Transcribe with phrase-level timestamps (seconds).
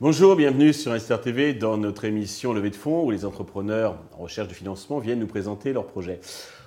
[0.00, 4.24] Bonjour, bienvenue sur Investor TV dans notre émission Levée de fonds où les entrepreneurs en
[4.24, 6.20] recherche de financement viennent nous présenter leurs projets.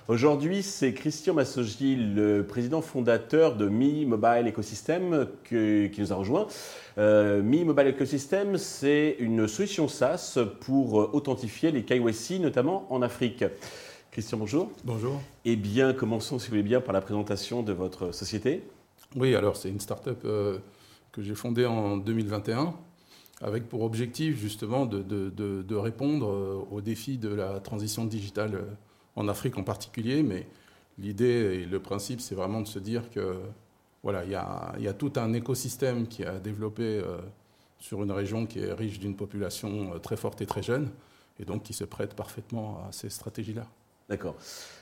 [0.08, 6.46] Aujourd'hui, c'est Christian Massogi, le président fondateur de Mi Mobile Ecosystem, qui nous a rejoint.
[6.96, 13.44] Euh, Mi Mobile Ecosystem, c'est une solution SaaS pour authentifier les KYC, notamment en Afrique.
[14.16, 14.72] Christian, bonjour.
[14.82, 15.20] Bonjour.
[15.44, 18.62] Eh bien, commençons, si vous voulez bien, par la présentation de votre société.
[19.14, 20.56] Oui, alors c'est une start-up euh,
[21.12, 22.72] que j'ai fondée en 2021
[23.42, 28.64] avec pour objectif justement de, de, répondre euh, aux défis de la transition digitale
[29.16, 30.46] en Afrique en particulier, mais
[30.96, 33.38] l'idée et le principe, c'est vraiment de se dire que
[34.02, 37.18] voilà, il y a, y a, tout un écosystème qui a développé euh,
[37.78, 40.88] sur une région qui est riche d'une population euh, très forte et très jeune,
[41.38, 43.66] et donc qui se prête parfaitement à ces stratégies-là.
[44.08, 44.36] D'accord.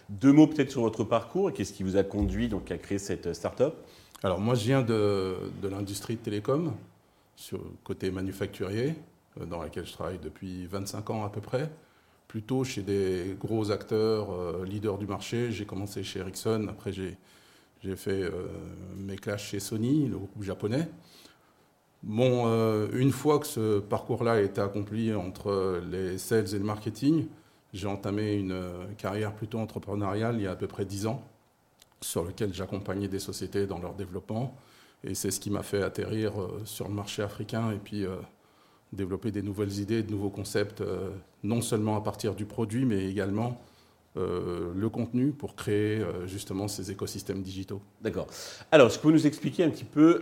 [0.08, 2.98] Deux mots peut-être sur votre parcours et qu'est-ce qui vous a conduit donc à créer
[2.98, 3.74] cette start-up?
[4.22, 6.74] Alors moi, je viens de, l'industrie de télécom,
[7.36, 8.94] sur côté manufacturier,
[9.40, 11.70] euh, dans laquelle je travaille depuis 25 ans à peu près
[12.34, 15.52] plutôt chez des gros acteurs, euh, leaders du marché.
[15.52, 17.16] J'ai commencé chez Ericsson, après j'ai,
[17.94, 18.48] fait euh,
[18.96, 20.88] mes classes chez Sony, le groupe japonais.
[22.10, 27.26] Euh, une fois que ce parcours-là été accompli entre les sales et le marketing,
[27.74, 28.56] j'ai entamé une
[28.96, 31.22] carrière plutôt entrepreneuriale il y a à peu près 10 ans,
[32.00, 34.56] sur lequel j'accompagnais des sociétés dans leur développement.
[35.02, 36.32] Et c'est ce qui m'a fait atterrir
[36.64, 38.06] sur le marché africain et puis
[38.94, 41.10] développer des nouvelles idées, de nouveaux concepts, euh,
[41.42, 43.60] non seulement à partir du produit, mais également
[44.16, 47.82] euh, le contenu pour créer euh, justement ces écosystèmes digitaux.
[48.00, 48.26] D'accord.
[48.70, 50.20] Alors, est-ce que vous nous expliquer un petit peu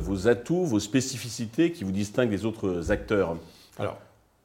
[0.00, 3.36] vos atouts, vos spécificités qui vous distinguent des autres acteurs?
[3.78, 3.98] Alors,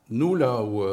[0.10, 0.84] nous, là où,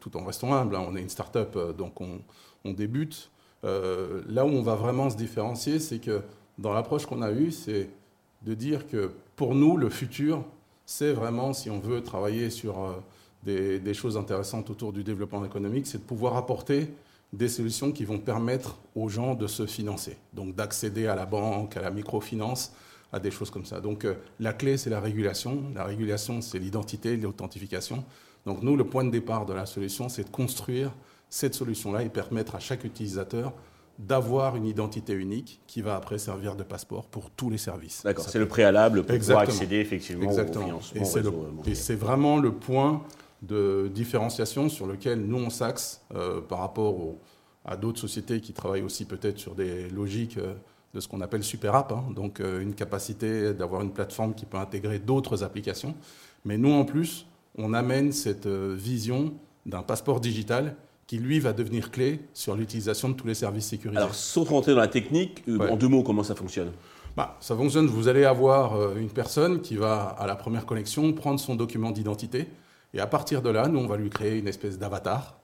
[0.00, 3.30] tout en restant humble, hein, on est une start-up, donc on, débute,
[3.62, 6.22] là où on va vraiment se différencier, c'est que
[6.58, 7.88] dans l'approche qu'on a eue, c'est
[8.42, 10.44] de dire que pour nous, le futur,
[10.86, 15.86] c'est vraiment, si on veut travailler sur euh, des, choses intéressantes autour du développement économique,
[15.86, 16.94] c'est de pouvoir apporter
[17.32, 21.76] des solutions qui vont permettre aux gens de se financer, donc d'accéder à la banque,
[21.76, 22.72] à la microfinance,
[23.14, 23.80] à des choses comme ça.
[23.80, 25.62] Donc euh, la clé, c'est la régulation.
[25.74, 28.04] La régulation, c'est l'identité, l'authentification.
[28.44, 30.92] Donc nous, le point de départ de la solution, c'est de construire
[31.30, 33.52] cette solution-là et permettre à chaque utilisateur
[33.96, 38.02] d'avoir une identité unique qui va après servir de passeport pour tous les services.
[38.02, 41.62] D'accord, c'est le préalable pour pouvoir accéder effectivement au financement.
[41.64, 43.04] Et c'est vraiment le point
[43.42, 46.96] de différenciation sur lequel nous on s'axe euh, par rapport
[47.64, 50.54] à d'autres sociétés qui travaillent aussi peut-être sur des logiques euh,
[50.94, 52.04] de ce qu'on appelle super app, hein.
[52.14, 55.94] donc euh, une capacité d'avoir une plateforme qui peut intégrer d'autres applications.
[56.44, 57.26] Mais nous en plus,
[57.58, 59.34] on amène cette vision
[59.66, 63.98] d'un passeport digital qui lui va devenir clé sur l'utilisation de tous les services sécurisés.
[63.98, 66.70] Alors, sans rentrer dans la technique, euh, en deux mots, comment ça fonctionne?
[67.16, 71.12] Bah, Ça fonctionne, vous allez avoir euh, une personne qui va, à la première connexion,
[71.12, 72.48] prendre son document d'identité,
[72.92, 75.36] et à partir de là, nous, on va lui créer une espèce d'avatar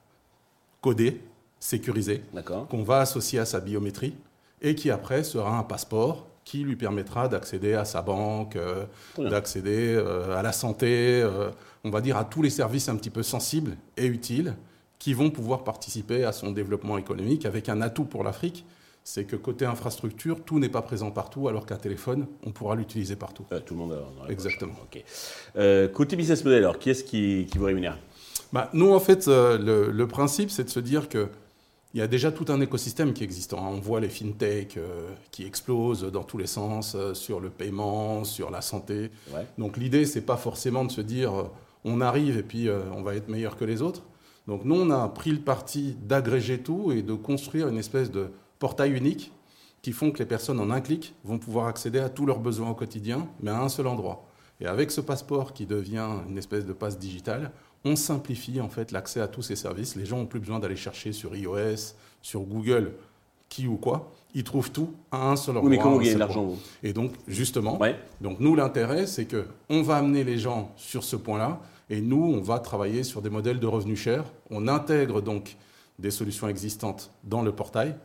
[0.79, 1.21] codé,
[1.59, 2.23] sécurisé,
[2.69, 4.15] qu'on va associer à sa biométrie,
[4.61, 8.85] et qui après sera un passeport qui lui permettra d'accéder à sa banque, euh,
[9.17, 9.95] d'accéder
[10.35, 11.27] à la santé,
[11.83, 14.55] on va dire à tous les services un petit peu sensibles et utiles
[15.01, 18.65] qui vont pouvoir participer à son développement économique avec un atout pour l'Afrique.
[19.03, 23.15] C'est que côté infrastructure, tout n'est pas présent partout, alors qu'un téléphone, on pourra l'utiliser
[23.15, 23.43] partout.
[23.51, 24.75] Euh, tout le monde dans Exactement.
[25.55, 27.97] Euh, côté business model, alors qui est-ce qui, vous rémunère?
[28.53, 31.29] Bah, Nous, en fait, euh, le, principe, c'est de se dire que
[31.93, 33.69] il y a déjà tout un écosystème qui est existant.
[33.69, 34.79] On voit les fintechs
[35.31, 39.11] qui explosent dans tous les sens sur le paiement, sur la santé.
[39.57, 41.49] Donc l'idée, c'est pas forcément de se dire
[41.83, 44.03] on arrive et puis on va être meilleur que les autres.
[44.47, 48.31] Donc nous, on a pris le parti d'agréger tout et de construire une espèce de
[48.59, 49.31] portail unique
[49.81, 52.69] qui font que les personnes en un clic vont pouvoir accéder à tous leurs besoins
[52.69, 54.27] au quotidien, mais à un seul endroit.
[54.59, 57.51] Et avec ce passeport qui devient une espèce de passe digital,
[57.83, 59.95] on simplifie en fait l'accès à tous ces services.
[59.95, 62.93] Les gens n'ont plus besoin d'aller chercher sur iOS, sur Google,
[63.49, 64.11] qui ou quoi.
[64.33, 65.69] Ils trouvent tout à un seul endroit.
[65.69, 67.79] Oui, mais comment gagner de l'argent Et donc, justement,
[68.21, 71.59] donc nous, l'intérêt, c'est que on va amener les gens sur ce point-là
[71.89, 74.23] et nous, on va travailler sur des modèles de revenus chers.
[74.49, 75.57] On intègre donc
[75.99, 77.95] des solutions existantes dans le portail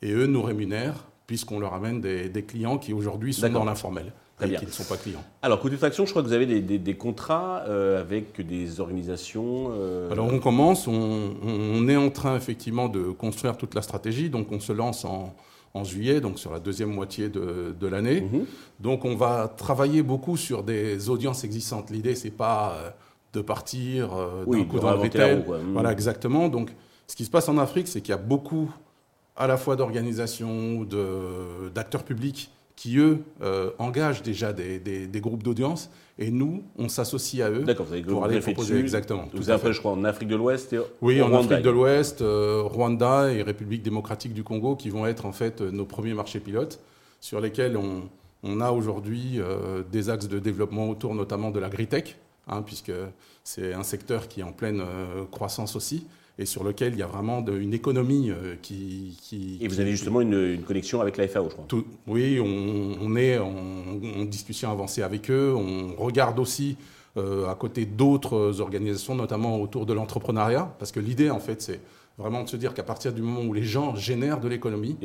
[0.00, 4.12] et eux nous rémunèrent puisqu'on leur amène des, clients qui aujourd'hui sont dans l'informel.
[4.36, 4.58] Très bien.
[4.58, 5.22] Qui ne sont pas clients.
[5.42, 9.70] Alors, côté traction, je crois que vous avez des, contrats euh, avec des organisations.
[9.70, 14.30] Euh, Alors, on commence, on, est en train effectivement de construire toute la stratégie.
[14.30, 15.34] Donc, on se lance en,
[15.84, 18.22] juillet, donc sur la deuxième moitié de, l'année.
[18.22, 18.46] Mhm.
[18.80, 21.90] Donc, on va travailler beaucoup sur des audiences existantes.
[21.90, 22.90] L'idée, c'est pas euh,
[23.34, 25.72] de partir euh, d'un coup dans le.
[25.72, 26.48] Voilà, exactement.
[26.48, 26.74] Donc,
[27.06, 28.68] Ce qui se passe en Afrique, c'est qu'il y a beaucoup
[29.36, 30.86] à la fois d'organisations,
[31.72, 35.90] d'acteurs publics qui, eux, euh, engagent déjà des, groupes d'audience.
[36.18, 37.64] Et nous, on s'associe à eux
[38.06, 39.28] pour aller proposer exactement.
[39.34, 42.62] Vous avez, je crois, en Afrique de l'Ouest et Oui, en Afrique de l'Ouest, euh,
[42.64, 46.80] Rwanda et République démocratique du Congo, qui vont être en fait nos premiers marchés pilotes,
[47.20, 52.16] sur lesquels on, a aujourd'hui euh, des axes de développement autour notamment de l'agritech,
[52.46, 52.92] hein, puisque
[53.42, 54.82] c'est un secteur qui est en pleine
[55.32, 56.06] croissance aussi
[56.38, 59.16] et sur lequel il y a vraiment une économie euh, qui,
[59.60, 61.66] Et vous avez justement une, connexion avec la FAO, je crois.
[62.08, 65.54] oui, on, est en, discussion avancée avec eux.
[65.54, 66.76] On regarde aussi
[67.16, 71.80] euh, à côté d'autres organisations, notamment autour de l'entrepreneuriat, parce que l'idée, en fait, c'est
[72.18, 74.96] vraiment de se dire qu'à partir du moment où les gens génèrent de l'économie,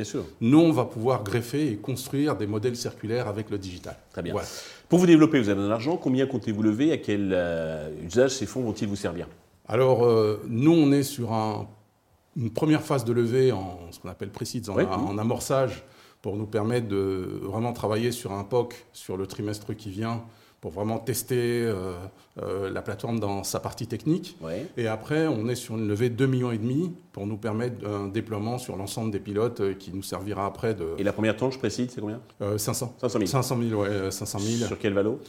[0.41, 3.95] nous, on va pouvoir greffer et construire des modèles circulaires avec le digital.
[4.11, 4.33] Très bien.
[4.87, 5.97] Pour vous développer, vous avez de l'argent.
[5.97, 6.91] Combien comptez-vous lever?
[6.91, 9.27] À quel euh, usage ces fonds vont-ils vous servir?
[9.69, 11.31] Alors, euh, nous, on est sur
[12.35, 15.83] une première phase de levée en ce qu'on appelle précise, en, amorçage,
[16.23, 20.23] pour nous permettre de vraiment travailler sur un POC sur le trimestre qui vient,
[20.59, 21.93] pour vraiment tester euh,
[22.41, 24.37] euh, la plateforme dans sa partie technique.
[24.75, 27.87] Et après, on est sur une levée de 2,5 millions et demi pour nous permettre
[27.87, 30.95] un déploiement sur l'ensemble des pilotes qui nous servira après de...
[30.97, 32.19] Et la première tranche précise, c'est combien?
[32.57, 32.95] 500.
[32.99, 34.67] 500 000 500 000, ouais, 500 000.
[34.67, 35.19] Sur quel valo?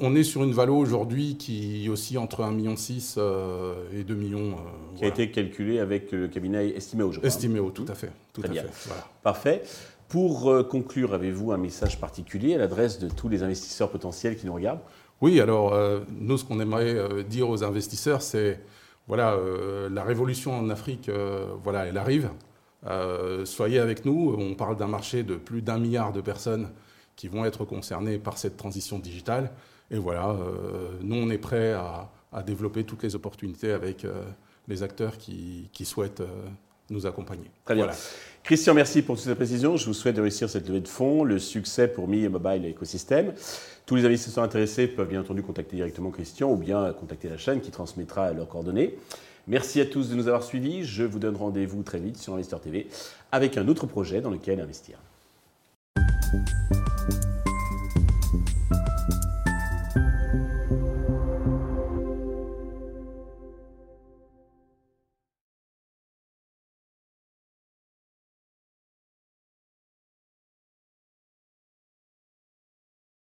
[0.00, 2.76] On est sur une valo aujourd'hui qui aussi entre 1,6 million
[3.18, 4.52] euh, et 2 millions.
[4.52, 7.28] Euh, qui a été calculé avec le cabinet Estimeo, je crois.
[7.28, 8.10] Estimeo, tout à fait.
[8.32, 8.62] Tout Très à bien.
[8.64, 8.92] Fait,
[9.22, 9.62] Parfait.
[10.08, 14.46] Pour euh, conclure, avez-vous un message particulier à l'adresse de tous les investisseurs potentiels qui
[14.46, 14.80] nous regardent?
[15.20, 15.78] Oui, alors
[16.18, 18.58] nous, ce qu'on aimerait dire aux investisseurs, c'est
[19.06, 19.36] voilà,
[19.90, 21.10] la révolution en Afrique,
[21.62, 22.30] voilà, elle arrive.
[23.44, 24.34] soyez avec nous.
[24.38, 26.70] On parle d'un marché de plus d'un milliard de personnes
[27.20, 29.50] qui vont être concernés par cette transition digitale.
[29.90, 32.08] Et voilà, euh, nous, on est prêts à,
[32.46, 34.22] développer toutes les opportunités avec euh,
[34.68, 36.46] les acteurs qui, souhaitent euh,
[36.88, 37.50] nous accompagner.
[37.66, 37.88] Très bien.
[38.42, 39.76] Christian, merci pour toutes ces précisions.
[39.76, 43.34] Je vous souhaite de réussir cette levée de fonds, le succès pour Mi Mobile Écosystème.
[43.84, 47.60] Tous les investisseurs intéressés peuvent bien entendu contacter directement Christian ou bien contacter la chaîne
[47.60, 48.96] qui transmettra leurs coordonnées.
[49.46, 50.84] Merci à tous de nous avoir suivis.
[50.84, 52.86] Je vous donne rendez-vous très vite sur Investeur TV
[53.30, 54.98] avec un autre projet dans lequel investir.